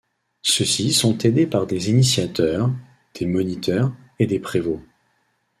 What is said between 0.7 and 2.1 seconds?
sont aidés par des